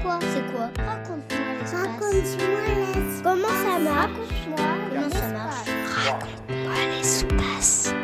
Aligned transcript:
Pourquoi 0.00 0.20
C'est 0.20 0.52
quoi 0.52 0.70
Raconte-moi 0.84 1.54
l'espace. 1.58 1.72
Raconte-moi 1.72 2.60
l'espace. 2.68 3.22
Comment 3.22 3.48
ça 3.48 3.78
marche 3.80 4.10
Raconte-moi 4.10 4.56
Comment 4.90 5.10
ça 5.10 5.28
marche 5.32 5.68
Raconte-moi 6.04 6.74
l'espace. 6.96 7.94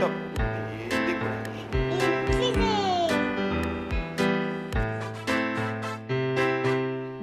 Top 0.00 0.10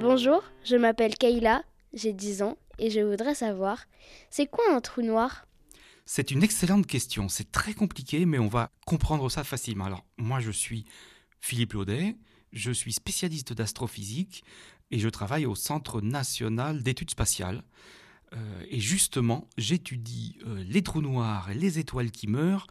Bonjour, 0.00 0.44
je 0.64 0.76
m'appelle 0.76 1.14
Kayla, 1.16 1.62
j'ai 1.94 2.12
10 2.12 2.42
ans 2.42 2.58
et 2.78 2.90
je 2.90 3.00
voudrais 3.00 3.34
savoir, 3.34 3.84
c'est 4.28 4.46
quoi 4.46 4.64
un 4.72 4.80
trou 4.80 5.00
noir 5.00 5.46
C'est 6.04 6.30
une 6.30 6.42
excellente 6.42 6.86
question. 6.86 7.30
C'est 7.30 7.50
très 7.50 7.72
compliqué, 7.72 8.26
mais 8.26 8.38
on 8.38 8.48
va 8.48 8.70
comprendre 8.84 9.30
ça 9.30 9.42
facilement. 9.42 9.86
Alors, 9.86 10.04
moi, 10.18 10.40
je 10.40 10.50
suis 10.50 10.84
Philippe 11.40 11.72
Laudet, 11.72 12.16
je 12.54 12.70
suis 12.70 12.92
spécialiste 12.92 13.52
d'astrophysique 13.52 14.44
et 14.90 14.98
je 14.98 15.08
travaille 15.08 15.44
au 15.44 15.54
Centre 15.54 16.00
national 16.00 16.82
d'études 16.82 17.10
spatiales. 17.10 17.62
Euh, 18.32 18.64
et 18.70 18.80
justement, 18.80 19.48
j'étudie 19.58 20.38
euh, 20.46 20.64
les 20.66 20.82
trous 20.82 21.02
noirs 21.02 21.50
et 21.50 21.54
les 21.54 21.78
étoiles 21.78 22.10
qui 22.10 22.26
meurent. 22.26 22.66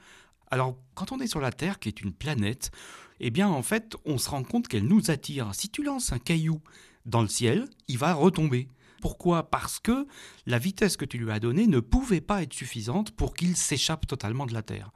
Alors, 0.49 0.77
quand 0.95 1.12
on 1.12 1.20
est 1.20 1.27
sur 1.27 1.41
la 1.41 1.52
Terre, 1.52 1.80
qui 1.80 1.90
est 1.90 2.02
une 2.02 2.13
planète, 2.13 2.71
eh 3.20 3.30
bien, 3.30 3.49
en 3.49 3.62
fait, 3.62 3.95
on 4.05 4.17
se 4.17 4.30
rend 4.30 4.43
compte 4.43 4.67
qu'elle 4.67 4.88
nous 4.88 5.12
attire. 5.12 5.54
Si 5.54 5.70
tu 5.70 5.84
lances 5.84 6.12
un 6.12 6.20
caillou 6.20 6.62
dans 7.05 7.21
le 7.21 7.27
ciel, 7.27 7.68
il 7.88 7.98
va 7.98 8.13
retomber. 8.13 8.68
Pourquoi? 9.02 9.49
Parce 9.49 9.79
que 9.79 10.07
la 10.45 10.59
vitesse 10.59 10.95
que 10.95 11.05
tu 11.05 11.18
lui 11.18 11.29
as 11.31 11.40
donnée 11.40 11.68
ne 11.68 11.79
pouvait 11.81 12.21
pas 12.21 12.41
être 12.41 12.54
suffisante 12.54 13.12
pour 13.12 13.34
qu'il 13.34 13.57
s'échappe 13.57 14.07
totalement 14.07 14.45
de 14.45 14.54
la 14.54 14.62
Terre. 14.62 14.91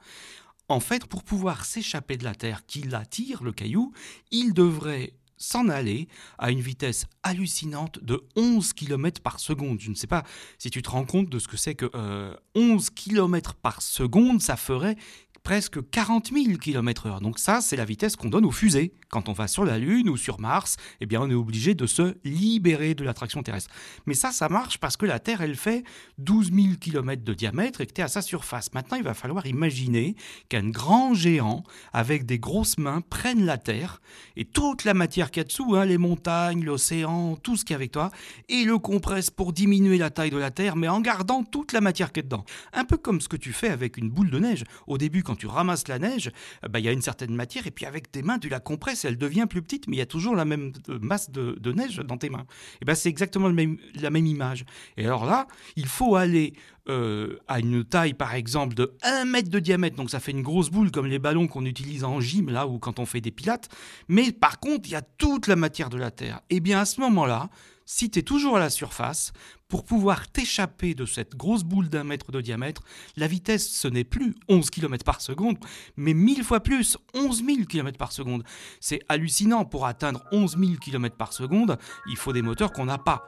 En 0.68 0.80
fait, 0.80 1.06
pour 1.06 1.22
pouvoir 1.22 1.64
s'échapper 1.64 2.16
de 2.16 2.24
la 2.24 2.34
Terre 2.34 2.66
qui 2.66 2.82
l'attire, 2.82 3.42
le 3.42 3.52
caillou, 3.52 3.92
il 4.30 4.52
devrait 4.52 5.14
s'en 5.38 5.68
aller 5.68 6.08
à 6.36 6.50
une 6.50 6.60
vitesse 6.60 7.06
hallucinante 7.22 8.02
de 8.02 8.22
11 8.36 8.72
km 8.74 9.22
par 9.22 9.40
seconde. 9.40 9.80
Je 9.80 9.88
ne 9.88 9.94
sais 9.94 10.06
pas 10.06 10.24
si 10.58 10.68
tu 10.68 10.82
te 10.82 10.90
rends 10.90 11.04
compte 11.04 11.30
de 11.30 11.38
ce 11.38 11.48
que 11.48 11.56
c'est 11.56 11.74
que 11.74 11.90
euh, 11.94 12.34
11 12.54 12.90
km 12.90 13.54
par 13.54 13.80
seconde, 13.80 14.42
ça 14.42 14.56
ferait 14.56 14.96
presque 15.42 15.78
40 15.90 16.30
000 16.32 16.58
km/h. 16.58 17.20
Donc 17.20 17.38
ça, 17.38 17.60
c'est 17.60 17.76
la 17.76 17.84
vitesse 17.84 18.16
qu'on 18.16 18.28
donne 18.28 18.44
aux 18.44 18.50
fusées. 18.50 18.92
Quand 19.08 19.28
on 19.28 19.32
va 19.32 19.48
sur 19.48 19.64
la 19.64 19.78
Lune 19.78 20.08
ou 20.08 20.16
sur 20.16 20.38
Mars, 20.38 20.76
eh 21.00 21.06
bien, 21.06 21.22
on 21.22 21.30
est 21.30 21.34
obligé 21.34 21.74
de 21.74 21.86
se 21.86 22.16
libérer 22.24 22.94
de 22.94 23.04
l'attraction 23.04 23.42
terrestre. 23.42 23.70
Mais 24.06 24.14
ça, 24.14 24.32
ça 24.32 24.48
marche 24.48 24.78
parce 24.78 24.96
que 24.96 25.06
la 25.06 25.18
Terre, 25.18 25.40
elle 25.40 25.56
fait 25.56 25.84
12 26.18 26.52
000 26.52 26.66
km 26.80 27.24
de 27.24 27.34
diamètre 27.34 27.80
et 27.80 27.86
que 27.86 27.92
tu 27.92 28.00
es 28.00 28.04
à 28.04 28.08
sa 28.08 28.20
surface. 28.20 28.72
Maintenant, 28.74 28.96
il 28.98 29.02
va 29.02 29.14
falloir 29.14 29.46
imaginer 29.46 30.14
qu'un 30.48 30.68
grand 30.68 31.14
géant, 31.14 31.64
avec 31.92 32.26
des 32.26 32.38
grosses 32.38 32.76
mains, 32.76 33.00
prenne 33.00 33.44
la 33.46 33.56
Terre 33.56 34.02
et 34.36 34.44
toute 34.44 34.84
la 34.84 34.94
matière 34.94 35.30
qu'il 35.30 35.40
y 35.40 35.42
a 35.42 35.44
dessous, 35.44 35.74
hein, 35.76 35.84
les 35.84 35.98
montagnes, 35.98 36.64
l'océan, 36.64 37.36
tout 37.36 37.56
ce 37.56 37.64
qu'il 37.64 37.72
y 37.72 37.74
a 37.74 37.76
avec 37.76 37.92
toi, 37.92 38.10
et 38.48 38.64
le 38.64 38.78
compresse 38.78 39.30
pour 39.30 39.52
diminuer 39.52 39.98
la 39.98 40.10
taille 40.10 40.30
de 40.30 40.36
la 40.36 40.50
Terre, 40.50 40.76
mais 40.76 40.88
en 40.88 41.00
gardant 41.00 41.44
toute 41.44 41.72
la 41.72 41.80
matière 41.80 42.12
qu'il 42.12 42.18
y 42.18 42.24
a 42.26 42.28
dedans. 42.28 42.44
Un 42.72 42.84
peu 42.84 42.96
comme 42.96 43.20
ce 43.20 43.28
que 43.28 43.36
tu 43.36 43.52
fais 43.52 43.68
avec 43.68 43.96
une 43.96 44.10
boule 44.10 44.30
de 44.30 44.38
neige. 44.38 44.64
Au 44.86 44.98
début, 44.98 45.22
quand 45.22 45.37
tu 45.38 45.46
ramasses 45.46 45.88
la 45.88 45.98
neige, 45.98 46.30
euh, 46.64 46.68
bah, 46.68 46.78
il 46.78 46.84
y 46.84 46.88
a 46.88 46.92
une 46.92 47.02
certaine 47.02 47.34
matière, 47.34 47.66
et 47.66 47.70
puis 47.70 47.86
avec 47.86 48.10
tes 48.10 48.22
mains, 48.22 48.38
tu 48.38 48.48
la 48.48 48.60
compresses, 48.60 49.04
elle 49.04 49.18
devient 49.18 49.46
plus 49.48 49.62
petite, 49.62 49.88
mais 49.88 49.96
il 49.96 49.98
y 49.98 50.02
a 50.02 50.06
toujours 50.06 50.34
la 50.34 50.44
même 50.44 50.72
euh, 50.88 50.98
masse 51.00 51.30
de, 51.30 51.72
neige 51.72 51.98
dans 51.98 52.16
tes 52.16 52.30
mains. 52.30 52.46
Et 52.82 52.84
ben 52.84 52.94
c'est 52.94 53.08
exactement 53.08 53.48
la 53.48 54.10
même 54.10 54.26
image. 54.26 54.64
Et 54.96 55.04
alors 55.04 55.24
là, 55.24 55.46
il 55.76 55.86
faut 55.86 56.16
aller 56.16 56.54
euh, 56.88 57.38
à 57.48 57.60
une 57.60 57.84
taille, 57.84 58.14
par 58.14 58.34
exemple, 58.34 58.74
de 58.74 58.94
1 59.02 59.26
mètre 59.26 59.50
de 59.50 59.58
diamètre, 59.58 59.96
donc 59.96 60.10
ça 60.10 60.20
fait 60.20 60.32
une 60.32 60.42
grosse 60.42 60.70
boule 60.70 60.90
comme 60.90 61.06
les 61.06 61.18
ballons 61.18 61.46
qu'on 61.46 61.66
utilise 61.66 62.04
en 62.04 62.20
gym, 62.20 62.48
là, 62.50 62.66
ou 62.66 62.78
quand 62.78 62.98
on 62.98 63.06
fait 63.06 63.20
des 63.20 63.30
pilates. 63.30 63.68
Mais 64.08 64.32
par 64.32 64.58
contre, 64.58 64.88
il 64.88 64.92
y 64.92 64.96
a 64.96 65.02
toute 65.02 65.46
la 65.46 65.56
matière 65.56 65.90
de 65.90 65.98
la 65.98 66.10
Terre. 66.10 66.40
Et 66.48 66.60
bien 66.60 66.80
à 66.80 66.84
ce 66.86 67.00
moment-là, 67.02 67.50
si 67.90 68.10
tu 68.10 68.18
es 68.18 68.22
toujours 68.22 68.58
à 68.58 68.60
la 68.60 68.68
surface, 68.68 69.32
pour 69.66 69.82
pouvoir 69.82 70.30
t'échapper 70.30 70.94
de 70.94 71.06
cette 71.06 71.34
grosse 71.36 71.64
boule 71.64 71.88
d'un 71.88 72.04
mètre 72.04 72.30
de 72.30 72.42
diamètre, 72.42 72.82
la 73.16 73.26
vitesse, 73.26 73.66
ce 73.66 73.88
n'est 73.88 74.04
plus 74.04 74.34
11 74.50 74.68
km 74.68 75.06
par 75.06 75.22
seconde, 75.22 75.56
mais 75.96 76.12
mille 76.12 76.44
fois 76.44 76.60
plus, 76.60 76.98
11 77.14 77.42
000 77.42 77.58
km 77.64 77.96
par 77.96 78.12
seconde. 78.12 78.44
C'est 78.78 79.00
hallucinant, 79.08 79.64
pour 79.64 79.86
atteindre 79.86 80.22
11 80.32 80.58
000 80.58 80.72
km 80.74 81.16
par 81.16 81.32
seconde, 81.32 81.78
il 82.10 82.18
faut 82.18 82.34
des 82.34 82.42
moteurs 82.42 82.72
qu'on 82.72 82.84
n'a 82.84 82.98
pas. 82.98 83.24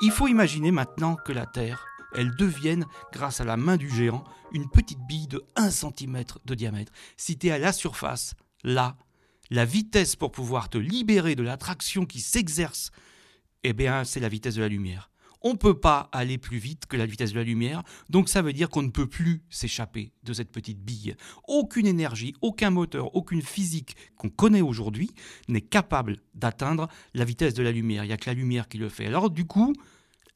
Il 0.00 0.10
faut 0.10 0.26
imaginer 0.26 0.72
maintenant 0.72 1.14
que 1.14 1.30
la 1.30 1.46
Terre, 1.46 1.86
elle 2.16 2.34
devienne, 2.34 2.84
grâce 3.12 3.40
à 3.40 3.44
la 3.44 3.56
main 3.56 3.76
du 3.76 3.88
géant, 3.88 4.24
une 4.50 4.68
petite 4.68 5.06
bille 5.06 5.28
de 5.28 5.44
1 5.54 5.70
cm 5.70 6.24
de 6.44 6.54
diamètre. 6.56 6.90
Si 7.16 7.38
tu 7.38 7.46
es 7.46 7.52
à 7.52 7.58
la 7.58 7.72
surface, 7.72 8.34
là, 8.64 8.96
la 9.50 9.64
vitesse 9.64 10.16
pour 10.16 10.30
pouvoir 10.30 10.68
te 10.68 10.78
libérer 10.78 11.34
de 11.34 11.42
l'attraction 11.42 12.06
qui 12.06 12.20
s'exerce, 12.20 12.90
eh 13.64 13.72
bien, 13.72 14.04
c'est 14.04 14.20
la 14.20 14.28
vitesse 14.28 14.54
de 14.54 14.60
la 14.60 14.68
lumière. 14.68 15.10
On 15.40 15.52
ne 15.52 15.58
peut 15.58 15.78
pas 15.78 16.08
aller 16.10 16.36
plus 16.36 16.58
vite 16.58 16.86
que 16.86 16.96
la 16.96 17.06
vitesse 17.06 17.32
de 17.32 17.38
la 17.38 17.44
lumière, 17.44 17.82
donc 18.10 18.28
ça 18.28 18.42
veut 18.42 18.52
dire 18.52 18.68
qu'on 18.68 18.82
ne 18.82 18.90
peut 18.90 19.06
plus 19.06 19.42
s'échapper 19.50 20.12
de 20.24 20.32
cette 20.32 20.50
petite 20.50 20.80
bille. 20.80 21.14
Aucune 21.46 21.86
énergie, 21.86 22.34
aucun 22.40 22.70
moteur, 22.70 23.14
aucune 23.14 23.42
physique 23.42 23.96
qu'on 24.16 24.30
connaît 24.30 24.62
aujourd'hui 24.62 25.12
n'est 25.46 25.60
capable 25.60 26.16
d'atteindre 26.34 26.88
la 27.14 27.24
vitesse 27.24 27.54
de 27.54 27.62
la 27.62 27.70
lumière. 27.70 28.02
Il 28.02 28.08
n'y 28.08 28.12
a 28.12 28.16
que 28.16 28.28
la 28.28 28.34
lumière 28.34 28.68
qui 28.68 28.78
le 28.78 28.88
fait. 28.88 29.06
Alors 29.06 29.30
du 29.30 29.44
coup, 29.44 29.74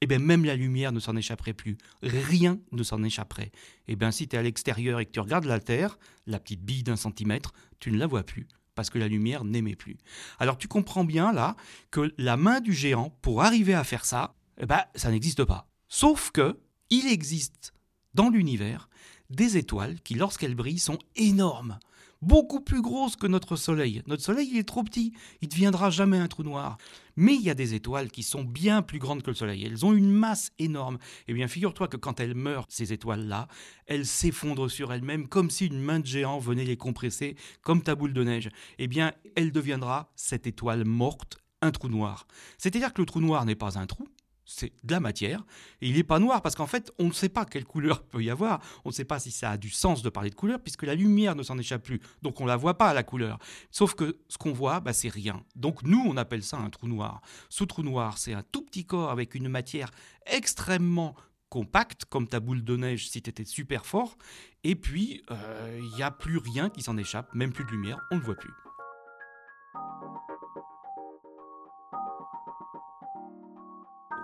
eh 0.02 0.06
bien, 0.06 0.18
même 0.18 0.44
la 0.44 0.56
lumière 0.56 0.90
ne 0.90 0.98
s'en 0.98 1.14
échapperait 1.14 1.52
plus. 1.52 1.78
Rien 2.02 2.58
ne 2.72 2.82
s'en 2.82 3.04
échapperait. 3.04 3.52
Eh 3.86 3.94
bien, 3.94 4.10
si 4.10 4.26
tu 4.26 4.34
es 4.34 4.38
à 4.38 4.42
l'extérieur 4.42 4.98
et 4.98 5.06
que 5.06 5.12
tu 5.12 5.20
regardes 5.20 5.44
la 5.44 5.60
Terre, 5.60 5.96
la 6.26 6.40
petite 6.40 6.62
bille 6.62 6.82
d'un 6.82 6.96
centimètre, 6.96 7.52
tu 7.78 7.92
ne 7.92 7.98
la 7.98 8.08
vois 8.08 8.24
plus 8.24 8.48
parce 8.74 8.90
que 8.90 8.98
la 8.98 9.06
lumière 9.06 9.44
n'émet 9.44 9.76
plus. 9.76 9.98
Alors 10.38 10.58
tu 10.58 10.66
comprends 10.66 11.04
bien 11.04 11.32
là 11.32 11.56
que 11.90 12.12
la 12.18 12.36
main 12.36 12.60
du 12.60 12.72
géant, 12.72 13.10
pour 13.22 13.42
arriver 13.42 13.74
à 13.74 13.84
faire 13.84 14.04
ça, 14.04 14.34
eh 14.58 14.66
ben, 14.66 14.82
ça 14.94 15.10
n'existe 15.10 15.44
pas. 15.44 15.68
Sauf 15.88 16.30
que 16.30 16.58
il 16.90 17.06
existe 17.06 17.74
dans 18.14 18.28
l'univers 18.28 18.88
des 19.30 19.56
étoiles 19.56 20.00
qui, 20.00 20.14
lorsqu'elles 20.14 20.54
brillent, 20.54 20.78
sont 20.78 20.98
énormes. 21.16 21.78
Beaucoup 22.22 22.60
plus 22.60 22.80
grosses 22.80 23.16
que 23.16 23.26
notre 23.26 23.56
Soleil. 23.56 24.00
Notre 24.06 24.22
Soleil, 24.22 24.48
il 24.52 24.56
est 24.56 24.68
trop 24.68 24.84
petit. 24.84 25.12
Il 25.40 25.46
ne 25.46 25.50
deviendra 25.50 25.90
jamais 25.90 26.18
un 26.18 26.28
trou 26.28 26.44
noir. 26.44 26.78
Mais 27.16 27.34
il 27.34 27.42
y 27.42 27.50
a 27.50 27.54
des 27.54 27.74
étoiles 27.74 28.12
qui 28.12 28.22
sont 28.22 28.44
bien 28.44 28.80
plus 28.80 29.00
grandes 29.00 29.22
que 29.22 29.30
le 29.30 29.36
Soleil. 29.36 29.64
Elles 29.64 29.84
ont 29.84 29.92
une 29.92 30.12
masse 30.12 30.52
énorme. 30.60 30.98
Eh 31.26 31.34
bien, 31.34 31.48
figure-toi 31.48 31.88
que 31.88 31.96
quand 31.96 32.20
elles 32.20 32.36
meurent, 32.36 32.66
ces 32.68 32.92
étoiles-là, 32.92 33.48
elles 33.86 34.06
s'effondrent 34.06 34.70
sur 34.70 34.92
elles-mêmes 34.92 35.26
comme 35.26 35.50
si 35.50 35.66
une 35.66 35.80
main 35.80 35.98
de 35.98 36.06
géant 36.06 36.38
venait 36.38 36.64
les 36.64 36.76
compresser, 36.76 37.36
comme 37.62 37.82
ta 37.82 37.96
boule 37.96 38.12
de 38.12 38.22
neige. 38.22 38.50
Eh 38.78 38.86
bien, 38.86 39.12
elle 39.34 39.50
deviendra, 39.50 40.12
cette 40.14 40.46
étoile 40.46 40.84
morte, 40.84 41.38
un 41.60 41.72
trou 41.72 41.88
noir. 41.88 42.28
C'est-à-dire 42.56 42.92
que 42.92 43.02
le 43.02 43.06
trou 43.06 43.20
noir 43.20 43.44
n'est 43.44 43.56
pas 43.56 43.80
un 43.80 43.86
trou, 43.86 44.06
c'est 44.44 44.72
de 44.84 44.92
la 44.92 45.00
matière. 45.00 45.44
Et 45.80 45.88
il 45.88 45.96
n'est 45.96 46.02
pas 46.04 46.18
noir 46.18 46.42
parce 46.42 46.54
qu'en 46.54 46.66
fait, 46.66 46.92
on 46.98 47.06
ne 47.06 47.12
sait 47.12 47.28
pas 47.28 47.44
quelle 47.44 47.64
couleur 47.64 48.02
peut 48.08 48.22
y 48.22 48.30
avoir. 48.30 48.60
On 48.84 48.90
ne 48.90 48.94
sait 48.94 49.04
pas 49.04 49.18
si 49.18 49.30
ça 49.30 49.50
a 49.50 49.56
du 49.56 49.70
sens 49.70 50.02
de 50.02 50.10
parler 50.10 50.30
de 50.30 50.34
couleur 50.34 50.60
puisque 50.60 50.82
la 50.82 50.94
lumière 50.94 51.34
ne 51.34 51.42
s'en 51.42 51.58
échappe 51.58 51.82
plus. 51.82 52.00
Donc 52.22 52.40
on 52.40 52.44
ne 52.44 52.48
la 52.48 52.56
voit 52.56 52.78
pas, 52.78 52.92
la 52.94 53.02
couleur. 53.02 53.38
Sauf 53.70 53.94
que 53.94 54.18
ce 54.28 54.38
qu'on 54.38 54.52
voit, 54.52 54.80
bah, 54.80 54.92
c'est 54.92 55.08
rien. 55.08 55.42
Donc 55.56 55.82
nous, 55.82 56.02
on 56.06 56.16
appelle 56.16 56.42
ça 56.42 56.58
un 56.58 56.70
trou 56.70 56.88
noir. 56.88 57.20
Ce 57.48 57.64
trou 57.64 57.82
noir, 57.82 58.18
c'est 58.18 58.34
un 58.34 58.42
tout 58.42 58.62
petit 58.62 58.84
corps 58.84 59.10
avec 59.10 59.34
une 59.34 59.48
matière 59.48 59.90
extrêmement 60.26 61.14
compacte, 61.52 62.06
comme 62.06 62.26
ta 62.26 62.40
boule 62.40 62.64
de 62.64 62.76
neige 62.78 63.10
si 63.10 63.20
tu 63.20 63.28
étais 63.28 63.44
super 63.44 63.84
fort. 63.84 64.16
Et 64.64 64.74
puis, 64.74 65.22
euh, 65.30 65.78
il 65.82 65.94
n'y 65.96 66.02
a 66.02 66.10
plus 66.10 66.38
rien 66.38 66.70
qui 66.70 66.80
s'en 66.80 66.96
échappe, 66.96 67.34
même 67.34 67.52
plus 67.52 67.64
de 67.64 67.70
lumière, 67.70 67.98
on 68.10 68.14
ne 68.14 68.20
le 68.20 68.26
voit 68.26 68.36
plus. 68.36 68.54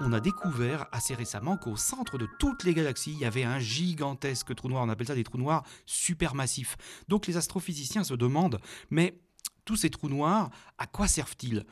On 0.00 0.12
a 0.12 0.20
découvert 0.20 0.86
assez 0.92 1.14
récemment 1.14 1.56
qu'au 1.56 1.76
centre 1.76 2.18
de 2.18 2.28
toutes 2.38 2.64
les 2.64 2.74
galaxies, 2.74 3.12
il 3.12 3.18
y 3.18 3.24
avait 3.24 3.44
un 3.44 3.58
gigantesque 3.58 4.54
trou 4.54 4.68
noir. 4.68 4.84
On 4.84 4.88
appelle 4.88 5.06
ça 5.06 5.14
des 5.14 5.24
trous 5.24 5.38
noirs 5.38 5.64
supermassifs. 5.86 6.76
Donc 7.08 7.26
les 7.26 7.36
astrophysiciens 7.36 8.04
se 8.04 8.14
demandent, 8.14 8.60
mais 8.90 9.20
tous 9.64 9.76
ces 9.76 9.90
trous 9.90 10.08
noirs, 10.08 10.50
à 10.78 10.86
quoi 10.86 11.08
servent-ils? 11.08 11.64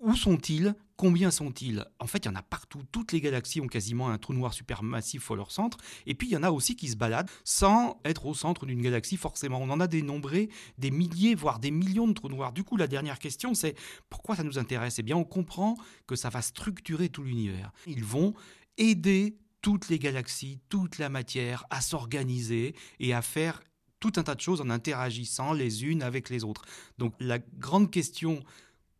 Où 0.00 0.16
sont-ils? 0.16 0.74
Combien 0.96 1.30
sont-ils? 1.30 1.84
En 1.98 2.06
fait, 2.06 2.24
il 2.24 2.26
y 2.26 2.28
en 2.30 2.34
a 2.34 2.42
partout. 2.42 2.82
Toutes 2.90 3.12
les 3.12 3.20
galaxies 3.20 3.60
ont 3.60 3.66
quasiment 3.66 4.08
un 4.08 4.18
trou 4.18 4.32
noir 4.32 4.52
supermassif 4.52 5.30
au 5.30 5.36
leur 5.36 5.50
centre. 5.50 5.76
Et 6.06 6.14
puis, 6.14 6.28
il 6.28 6.32
y 6.32 6.36
en 6.36 6.42
a 6.42 6.50
aussi 6.50 6.74
qui 6.74 6.88
se 6.88 6.96
baladent 6.96 7.28
sans 7.44 8.00
être 8.04 8.26
au 8.26 8.34
centre 8.34 8.64
d'une 8.64 8.80
galaxie 8.80 9.18
forcément. 9.18 9.58
On 9.60 9.70
en 9.70 9.80
a 9.80 9.86
dénombré 9.86 10.48
des 10.78 10.90
milliers, 10.90 11.34
voire 11.34 11.58
des 11.58 11.70
millions 11.70 12.08
de 12.08 12.14
trous 12.14 12.28
noirs. 12.28 12.52
Du 12.52 12.64
coup, 12.64 12.76
la 12.76 12.86
dernière 12.86 13.18
question, 13.18 13.54
c'est 13.54 13.76
pourquoi 14.08 14.36
ça 14.36 14.42
nous 14.42 14.58
intéresse? 14.58 14.98
Eh 14.98 15.02
bien, 15.02 15.16
on 15.16 15.24
comprend 15.24 15.76
que 16.06 16.16
ça 16.16 16.30
va 16.30 16.42
structurer 16.42 17.08
tout 17.10 17.22
l'univers. 17.22 17.70
Ils 17.86 18.04
vont 18.04 18.34
aider 18.78 19.36
toutes 19.60 19.90
les 19.90 19.98
galaxies, 19.98 20.60
toute 20.70 20.98
la 20.98 21.10
matière 21.10 21.66
à 21.68 21.82
s'organiser 21.82 22.74
et 22.98 23.12
à 23.12 23.20
faire 23.20 23.62
tout 24.00 24.12
un 24.16 24.22
tas 24.22 24.34
de 24.34 24.40
choses 24.40 24.62
en 24.62 24.70
interagissant 24.70 25.52
les 25.52 25.84
unes 25.84 26.02
avec 26.02 26.30
les 26.30 26.42
autres. 26.42 26.62
Donc 26.96 27.14
la 27.20 27.38
grande 27.38 27.90
question 27.90 28.42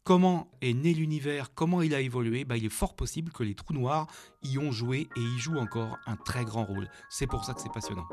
comment 0.05 0.49
est 0.61 0.75
né 0.75 0.95
l'univers, 0.95 1.55
comment 1.55 1.83
il 1.83 1.95
a 1.95 2.01
évolué, 2.01 2.45
bah, 2.45 2.57
il 2.57 2.65
est 2.65 2.69
fort 2.69 2.95
possible 2.95 3.33
que 3.33 3.43
les 3.43 3.55
trous 3.55 3.75
noirs 3.75 4.07
y 4.43 4.59
ont 4.59 4.73
joué 4.73 5.09
et 5.17 5.21
y 5.21 5.39
jouent 5.39 5.59
encore 5.59 5.99
un 6.07 6.17
très 6.17 6.45
grand 6.45 6.65
rôle. 6.65 6.89
C'est 7.09 7.27
pour 7.27 7.45
ça 7.45 7.55
que 7.55 7.61
c'est 7.61 7.73
passionnant. 7.73 8.07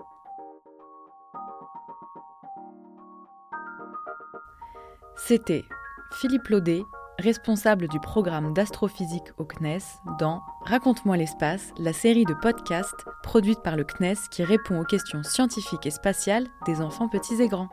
C'était 5.16 5.66
Philippe 6.14 6.48
Laudet, 6.48 6.84
responsable 7.18 7.88
du 7.88 8.00
programme 8.00 8.54
d'astrophysique 8.54 9.32
au 9.38 9.46
CNES, 9.46 9.80
dans 10.20 10.42
Raconte-moi 10.66 11.18
l'espace, 11.18 11.72
la 11.78 11.92
série 11.92 12.26
de 12.26 12.34
podcasts 12.34 13.06
produite 13.24 13.62
par 13.64 13.76
le 13.76 13.84
CNES 13.84 14.30
qui 14.32 14.44
répond 14.44 14.80
aux 14.80 14.86
questions 14.86 15.24
scientifiques 15.24 15.86
et 15.86 15.92
spatiales 15.92 16.48
des 16.66 16.82
enfants 16.82 17.10
petits 17.10 17.42
et 17.42 17.48
grands. 17.48 17.70